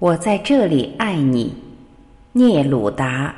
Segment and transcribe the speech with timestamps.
[0.00, 1.54] 我在这里爱你，
[2.32, 3.34] 聂鲁达。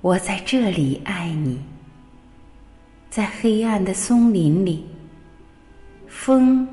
[0.00, 1.60] 我在这里爱你，
[3.10, 4.86] 在黑暗的松林里，
[6.06, 6.66] 风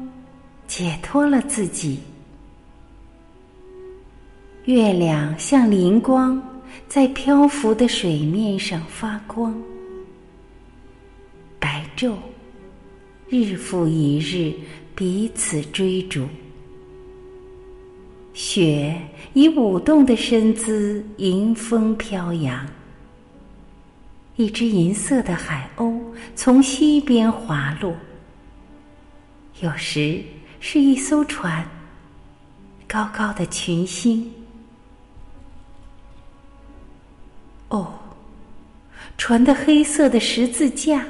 [0.67, 1.99] 解脱了自己，
[4.65, 6.52] 月亮像灵光。
[6.87, 9.59] 在漂浮的水面上发光，
[11.59, 12.15] 白昼
[13.29, 14.53] 日复一日
[14.93, 16.27] 彼此追逐，
[18.33, 18.95] 雪
[19.33, 22.65] 以舞动的身姿迎风飘扬。
[24.35, 25.99] 一只银色的海鸥
[26.35, 27.95] 从西边滑落，
[29.61, 30.21] 有时
[30.59, 31.63] 是一艘船，
[32.87, 34.31] 高高的群星。
[39.25, 41.01] 船的黑色的十字架，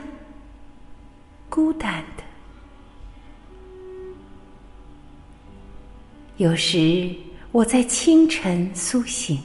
[1.50, 2.24] 孤单的。
[6.38, 7.12] 有时
[7.52, 9.40] 我在清晨苏醒，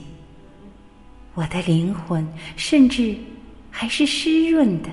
[1.32, 3.16] 我的灵魂甚至
[3.70, 4.90] 还是湿润的。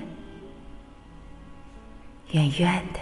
[2.30, 3.00] 远远的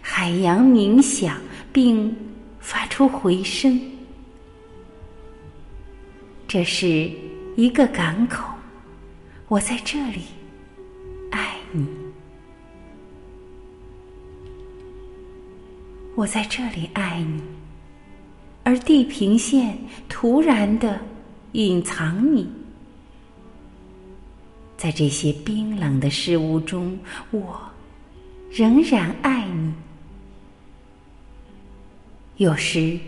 [0.00, 1.40] 海洋冥想，
[1.72, 2.16] 并
[2.60, 3.80] 发出回声。
[6.46, 7.10] 这是
[7.56, 8.53] 一个港口。
[9.46, 10.22] 我在这里
[11.30, 11.86] 爱你，
[16.16, 17.42] 我在这里爱你，
[18.62, 19.76] 而地平线
[20.08, 20.98] 突然的
[21.52, 22.50] 隐藏你，
[24.78, 26.98] 在这些冰冷的事物中，
[27.30, 27.60] 我
[28.50, 29.74] 仍然爱你。
[32.38, 32.98] 有时，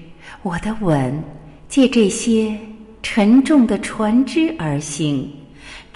[0.42, 1.24] 我的吻
[1.66, 2.56] 借这些
[3.02, 5.32] 沉重的船只而行。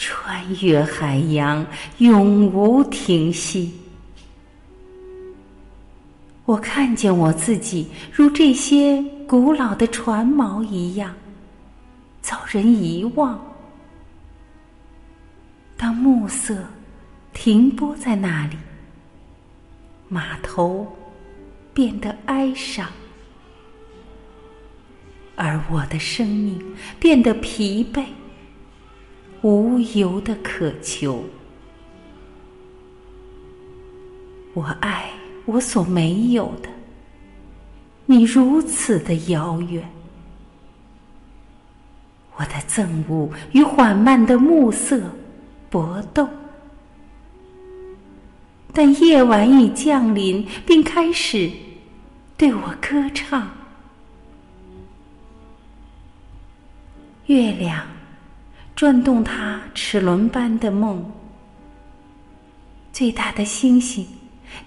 [0.01, 1.65] 穿越海洋，
[1.98, 3.70] 永无停息。
[6.47, 11.14] 我看见我自己如这些古老的船锚一样，
[12.23, 13.39] 遭人遗忘。
[15.77, 16.64] 当暮色
[17.35, 18.57] 停泊在那里，
[20.08, 20.91] 码头
[21.74, 22.89] 变得哀伤，
[25.36, 26.58] 而我的生命
[26.98, 28.03] 变得疲惫。
[29.42, 31.24] 无由的渴求，
[34.52, 35.11] 我爱
[35.46, 36.68] 我所没有的，
[38.05, 39.89] 你如此的遥远。
[42.36, 45.00] 我的憎恶与缓慢的暮色
[45.70, 46.29] 搏斗，
[48.73, 51.50] 但夜晚已降临，并开始
[52.36, 53.50] 对我歌唱。
[57.27, 57.86] 月亮。
[58.80, 61.05] 转动它齿轮般的梦，
[62.95, 64.07] 最大的星星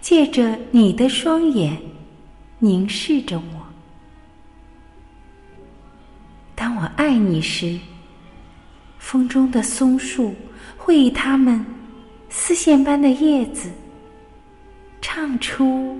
[0.01, 1.75] 借着你的双眼
[2.59, 3.66] 凝视着我。
[6.53, 7.79] 当我爱你时，
[9.00, 10.35] 风中的松树
[10.78, 11.66] 会以它们
[12.30, 13.72] 丝线般的叶子
[15.01, 15.97] 唱出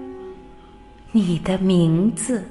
[1.12, 2.48] 你的名字。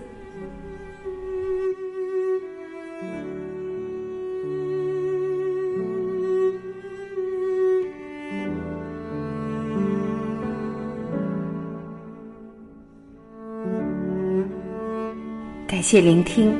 [15.72, 16.54] 感谢聆听，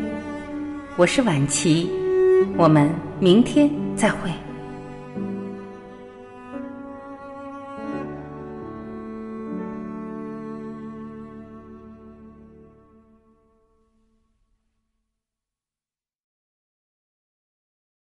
[0.97, 1.87] 我是晚琪，
[2.57, 2.91] 我们
[3.21, 4.31] 明天再会。